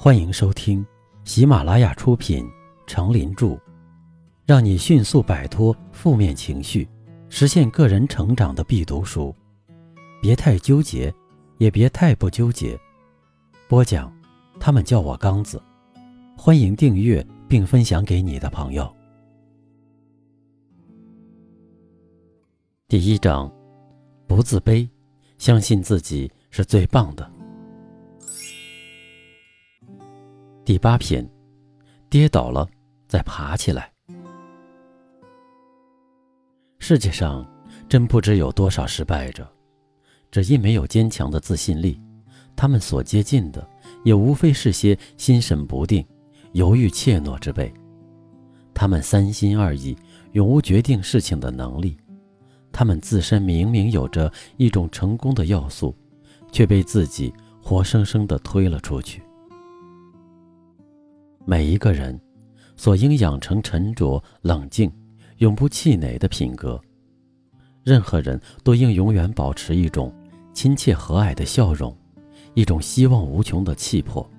[0.00, 0.86] 欢迎收听
[1.24, 2.44] 喜马拉雅出品
[2.86, 3.46] 《成林著》，
[4.46, 6.88] 让你迅速摆脱负面情绪，
[7.28, 9.34] 实现个人成长的必读书。
[10.22, 11.12] 别太纠结，
[11.56, 12.78] 也别太不纠结。
[13.66, 14.16] 播讲，
[14.60, 15.60] 他们叫我刚子。
[16.36, 18.88] 欢迎订阅并分享给你的朋友。
[22.86, 23.52] 第一章，
[24.28, 24.88] 不自卑，
[25.38, 27.37] 相信自己是最棒的。
[30.68, 31.26] 第八篇，
[32.10, 32.68] 跌倒了
[33.06, 33.90] 再爬起来。
[36.78, 37.42] 世界上
[37.88, 39.50] 真不知有多少失败者，
[40.30, 41.98] 只因没有坚强的自信力，
[42.54, 43.66] 他们所接近的
[44.04, 46.06] 也无非是些心神不定、
[46.52, 47.72] 犹豫怯懦之辈。
[48.74, 49.96] 他们三心二意，
[50.32, 51.96] 永无决定事情的能力。
[52.70, 55.96] 他们自身明明有着一种成功的要素，
[56.52, 57.32] 却被自己
[57.62, 59.22] 活生生的推了出去。
[61.50, 62.20] 每一个人，
[62.76, 64.92] 所应养成沉着冷静、
[65.38, 66.78] 永不气馁的品格。
[67.82, 70.14] 任何人都应永远保持一种
[70.52, 71.96] 亲切和蔼的笑容，
[72.52, 74.30] 一种希望无穷的气魄，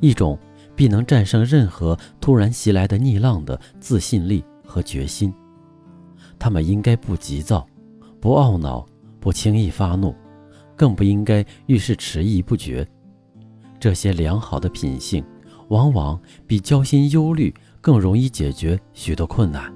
[0.00, 0.38] 一种
[0.76, 5.32] 必能战胜任何突然袭来的逆浪的自信力和决心。
[6.38, 7.66] 他们应该不急躁，
[8.20, 8.84] 不懊恼，
[9.18, 10.14] 不轻易发怒，
[10.76, 12.86] 更不应该遇事迟疑不决。
[13.78, 15.24] 这些良好的品性。
[15.70, 19.72] 往往比焦心忧虑更容易解决许多困难。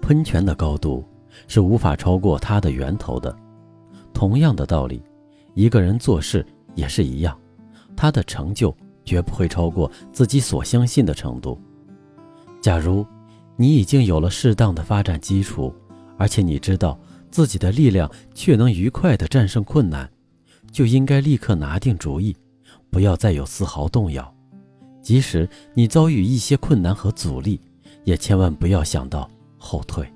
[0.00, 1.04] 喷泉的高度
[1.46, 3.36] 是无法超过它的源头的。
[4.14, 5.02] 同样的道理，
[5.54, 7.38] 一个人做事也是一样，
[7.94, 8.74] 他的成就
[9.04, 11.60] 绝不会超过自己所相信的程度。
[12.60, 13.04] 假如
[13.56, 15.74] 你已经有了适当的发展基础，
[16.16, 16.98] 而且你知道
[17.30, 20.08] 自己的力量却能愉快地战胜困难。
[20.70, 22.36] 就应该立刻拿定主意，
[22.90, 24.34] 不要再有丝毫动摇。
[25.02, 27.60] 即使你遭遇一些困难和阻力，
[28.04, 30.06] 也千万不要想到后退。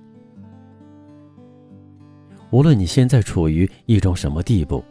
[2.51, 4.85] 无论你现在处于一种什么地步，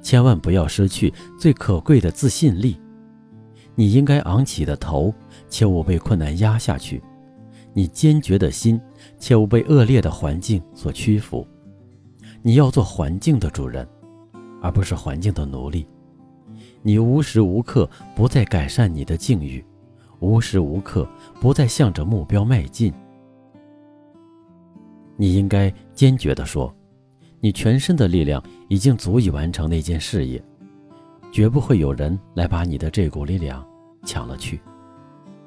[0.00, 2.80] 千万不要失去最可贵的自信力。
[3.74, 5.12] 你应该昂起的头，
[5.48, 7.00] 切勿被困难压下去；
[7.72, 8.80] 你坚决的心，
[9.18, 11.44] 切勿被恶劣的环境所屈服。
[12.42, 13.88] 你要做环境的主人。
[14.60, 15.86] 而不是环境的奴隶，
[16.82, 19.64] 你无时无刻不在改善你的境遇，
[20.18, 21.08] 无时无刻
[21.40, 22.92] 不在向着目标迈进。
[25.16, 26.74] 你应该坚决地说，
[27.40, 30.42] 你全身的力量已经足以完成那件事业，
[31.30, 33.66] 绝不会有人来把你的这股力量
[34.04, 34.60] 抢了去。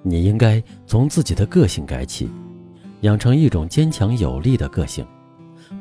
[0.01, 2.29] 你应该从自己的个性改起，
[3.01, 5.05] 养成一种坚强有力的个性，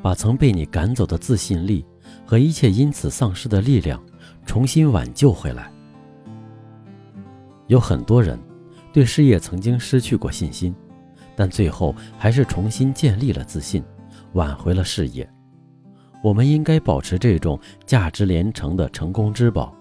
[0.01, 1.85] 把曾被你赶走的自信力。
[2.25, 4.03] 和一切因此丧失的力量，
[4.47, 5.71] 重新挽救回来。
[7.69, 8.39] 有很多人
[8.93, 10.75] 对事业曾经失去过信心，
[11.35, 13.83] 但最后还是重新建立了自信，
[14.35, 15.29] 挽回了事业。
[16.23, 19.75] 我们应该保持这种价值连城的成功之宝，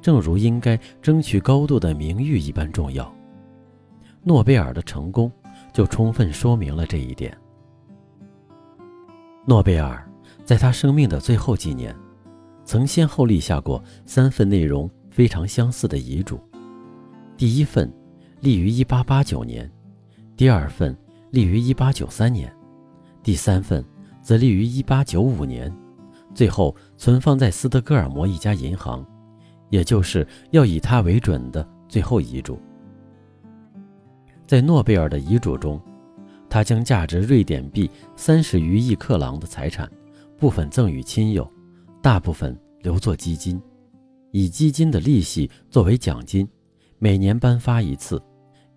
[0.00, 3.12] 正如应该争取高度的名誉一般重要。
[4.22, 5.32] 诺贝尔的成功
[5.72, 7.36] 就充分说明了这一点。
[9.46, 10.11] 诺贝尔。
[10.44, 11.94] 在他生命的最后几年，
[12.64, 16.40] 曾先后立下过三份内容非常相似的遗嘱。
[17.36, 17.92] 第一份
[18.40, 19.70] 立于1889年，
[20.36, 20.96] 第二份
[21.30, 22.54] 立于1893年，
[23.22, 23.84] 第三份
[24.20, 25.72] 则立于1895年，
[26.34, 29.04] 最后存放在斯德哥尔摩一家银行，
[29.70, 32.58] 也就是要以他为准的最后遗嘱。
[34.46, 35.80] 在诺贝尔的遗嘱中，
[36.50, 39.90] 他将价值瑞典币三十余亿克朗的财产。
[40.42, 41.48] 部分赠与亲友，
[42.02, 43.62] 大部分留作基金，
[44.32, 46.48] 以基金的利息作为奖金，
[46.98, 48.20] 每年颁发一次，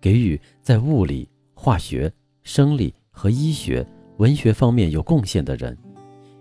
[0.00, 2.08] 给予在物理、化学、
[2.44, 3.84] 生理和医学、
[4.18, 5.76] 文学方面有贡献的人，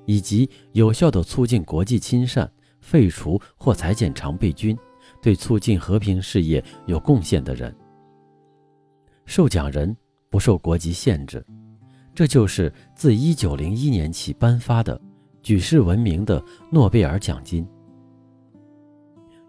[0.05, 2.47] 以及有效的促进国际亲善、
[2.79, 4.77] 废除或裁减常备军、
[5.23, 7.75] 对促进和平事业有贡献的人。
[9.25, 9.97] 受奖人
[10.29, 11.43] 不受国籍限制，
[12.13, 15.01] 这就是自1901年起颁发的。
[15.45, 17.63] 举世闻名的诺贝尔奖金。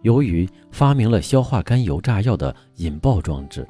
[0.02, 3.66] 由于发明了硝化甘油炸药的引爆装置，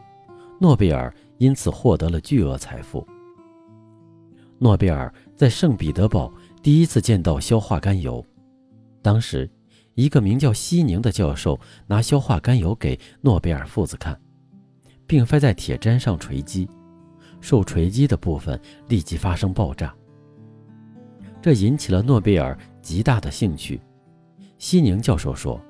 [0.61, 3.07] 诺贝尔因此获得了巨额财富。
[4.59, 8.27] 诺贝尔在圣彼得堡第一次见到硝化甘油，
[9.01, 9.49] 当时
[9.95, 11.57] 一个名叫西宁的教授
[11.87, 14.21] 拿硝化甘油给诺贝尔父子看，
[15.07, 16.69] 并非在铁砧上锤击，
[17.41, 19.95] 受锤击的部分立即发生爆炸。
[21.41, 23.81] 这引起了诺贝尔极大的兴趣。
[24.59, 25.61] 西宁教授说：“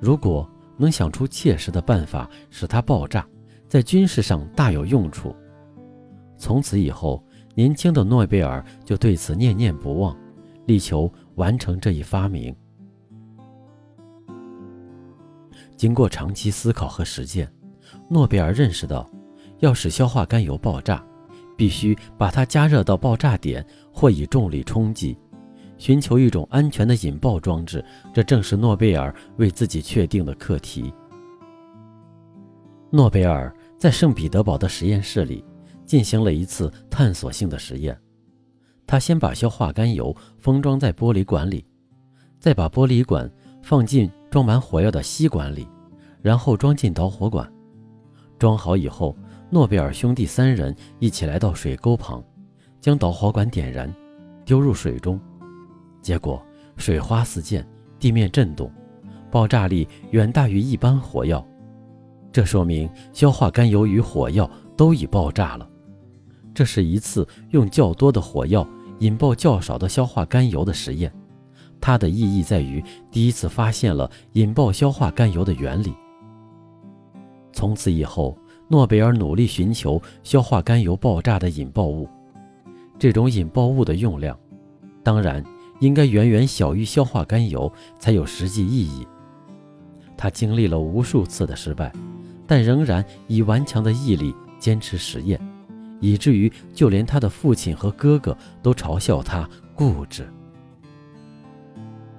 [0.00, 3.26] 如果能想出切实的办法使它爆炸，
[3.68, 5.34] 在军事上大有用处。”
[6.36, 7.24] 从此以后，
[7.54, 10.16] 年轻的诺贝尔就对此念念不忘，
[10.66, 12.54] 力求完成这一发明。
[15.76, 17.50] 经过长期思考和实践，
[18.08, 19.08] 诺贝尔认识到，
[19.58, 21.04] 要使硝化甘油爆炸，
[21.56, 25.16] 必须把它加热到爆炸点或以重力冲击。
[25.76, 30.94] 寻求一种安全的引爆装置，这正是诺贝尔为自己确定的课题。
[32.90, 35.44] 诺贝尔在圣彼得堡的实验室里
[35.84, 37.98] 进行了一次探索性的实验。
[38.86, 41.66] 他先把硝化甘油封装在玻璃管里，
[42.38, 43.28] 再把玻璃管
[43.62, 45.66] 放进装满火药的吸管里，
[46.22, 47.52] 然后装进导火管。
[48.38, 49.16] 装好以后，
[49.50, 52.22] 诺贝尔兄弟三人一起来到水沟旁，
[52.80, 53.92] 将导火管点燃，
[54.44, 55.20] 丢入水中。
[56.02, 56.44] 结果
[56.76, 57.64] 水花四溅，
[57.98, 58.70] 地面震动，
[59.30, 61.46] 爆炸力远大于一般火药。
[62.32, 65.68] 这说明硝化甘油与火药都已爆炸了。
[66.52, 68.66] 这是一次用较多的火药
[68.98, 71.12] 引爆较少的硝化甘油的实验，
[71.80, 75.94] 它的意义在于第一次发现了引爆硝化甘油的原理。
[77.52, 78.36] 从此以后，
[78.68, 82.08] 诺贝尔努力寻求硝化甘油爆炸的引爆物，
[82.98, 84.38] 这种引爆物的用量，
[85.02, 85.44] 当然。
[85.80, 89.06] 应该远远小于硝化甘油才有实际意义。
[90.16, 91.92] 他经历了无数次的失败，
[92.46, 95.38] 但仍然以顽强的毅力坚持实验，
[96.00, 100.26] 以至于就连他的父亲和哥哥都嘲笑他固执。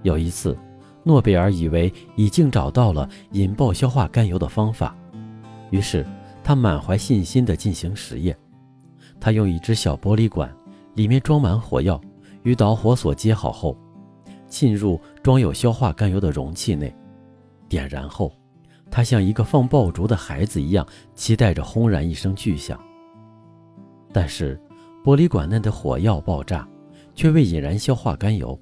[0.04, 0.56] 有一次，
[1.04, 4.94] 诺贝尔以为已经找到了引爆硝化甘油的方法，
[5.72, 6.06] 于是
[6.46, 8.38] 他满怀信心地进行实验。
[9.20, 10.56] 他用一只小玻璃管，
[10.94, 12.00] 里面装满火药。
[12.44, 13.76] 与导火索接好后，
[14.48, 16.96] 浸入装有硝化甘油的容器内，
[17.68, 18.32] 点燃后，
[18.92, 22.80] 他像一个放爆竹的孩子一样，期待着轰然一声巨响。
[24.14, 24.62] 但是，
[25.04, 26.68] 玻璃管内的火药爆炸，
[27.16, 28.56] 却未引燃硝化甘油。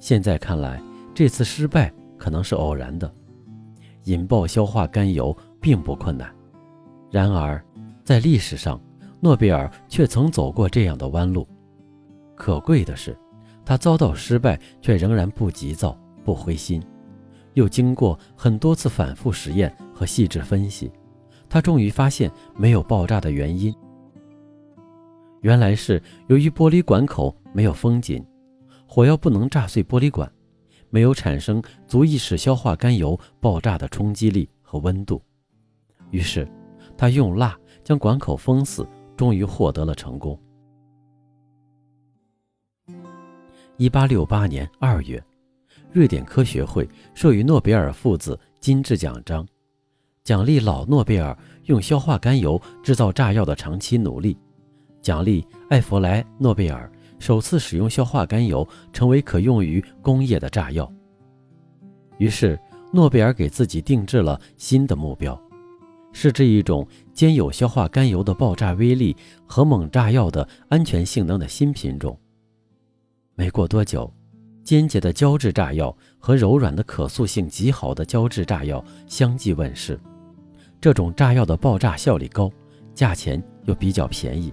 [0.00, 0.82] 现在看来，
[1.14, 3.08] 这次失败可能是偶然的。
[4.06, 6.34] 引爆硝化甘油并不困难，
[7.10, 7.62] 然而，
[8.04, 8.80] 在历史上，
[9.20, 11.48] 诺贝尔却曾走过这样的弯路。
[12.34, 13.18] 可贵的是，
[13.64, 16.82] 他遭到失败却仍然不急躁、不灰心，
[17.54, 20.92] 又经过很多次反复实验和细致分析，
[21.48, 23.74] 他终于发现没有爆炸的原因。
[25.40, 28.24] 原来是由于玻璃管口没有封紧，
[28.86, 30.30] 火药不能炸碎玻璃管，
[30.90, 35.22] 没有产生足以使硝化甘油爆炸的冲击力和温度。
[36.10, 36.48] 于是，
[36.98, 38.86] 他用蜡将管口封死，
[39.16, 40.38] 终于获得了成功。
[43.76, 45.22] 一八六八年二月，
[45.92, 49.46] 瑞典科学会授予诺贝尔父子金质奖章，
[50.24, 54.36] 奖励老诺贝尔用硝化甘油制造炸药的长期努力，
[55.00, 56.90] 奖励艾弗莱诺贝尔
[57.20, 60.92] 首次使用硝化甘油成为可用于工业的炸药。
[62.18, 62.58] 于是，
[62.92, 65.40] 诺贝尔给自己定制了新的目标，
[66.12, 69.16] 是这一种兼有硝化甘油的爆炸威力
[69.46, 72.18] 和猛炸药的安全性能的新品种。
[73.34, 74.12] 没过多久，
[74.64, 79.98] 坚结的胶质炸药和柔软的可塑性极好的胶质炸药相继问世。
[80.80, 82.50] 这种炸药的爆炸效率高，
[82.94, 84.52] 价钱又比较便宜。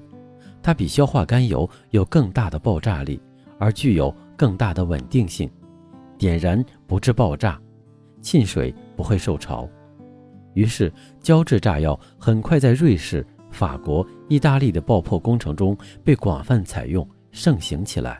[0.61, 3.21] 它比硝化甘油有更大的爆炸力，
[3.59, 5.49] 而具有更大的稳定性，
[6.17, 7.59] 点燃不致爆炸，
[8.21, 9.69] 浸水不会受潮。
[10.55, 18.19] 于是，胶质炸药很快在瑞士、法国、意大利的爆破工程中被广泛采用，盛行起来。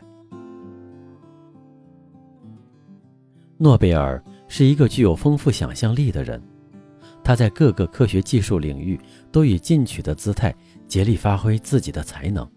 [3.58, 6.40] 诺贝尔是一个具有丰富想象力的人，
[7.24, 9.00] 他在各个科学技术领域
[9.32, 10.54] 都以进取的姿态
[10.86, 12.48] 竭力发挥自己的才能。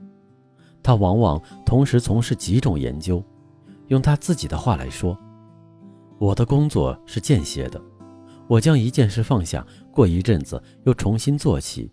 [0.84, 3.24] 他往往同时从事几种研究。
[3.88, 5.18] 用他自己的话来说
[6.20, 7.82] ：“我的工作是间歇的，
[8.50, 11.92] 我将一件事放下，过一阵子又重新做起。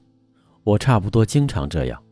[0.65, 2.03] 我差不多经常这样。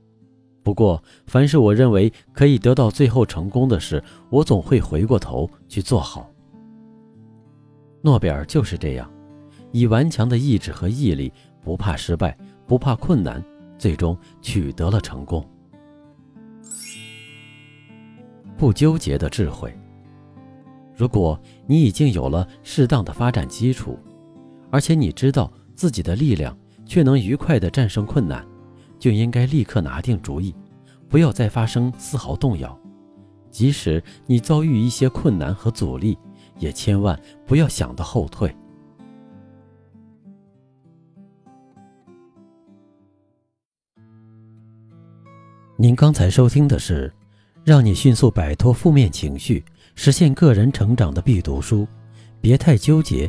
[0.63, 6.31] 不过，凡是我认为可以得到最后成功的事，我总会回过头去做好。”
[8.05, 9.11] 诺贝尔就是这样，
[9.73, 11.33] 以顽强的意志和毅力，
[11.63, 12.37] 不怕失败，
[12.67, 13.43] 不怕困难，
[13.79, 15.43] 最终取得了成功。
[18.59, 19.75] 不纠结的智慧。
[20.95, 23.99] 如果你已经有了适当的发展基础，
[24.75, 28.45] 而且你知道自己的力量却能愉快地战胜困难，
[28.99, 30.53] 就应该立刻拿定主意，
[31.09, 32.77] 不要再发生丝毫动摇。
[33.53, 36.19] 即使你遭遇一些困难和阻力。
[36.59, 38.53] 也千万不要想到后退。
[45.77, 47.13] 您刚才收听的是，
[47.65, 49.65] 让你迅速摆脱负面情绪，
[49.95, 51.87] 实现个人成长的必读书。
[52.41, 53.29] 别太纠结，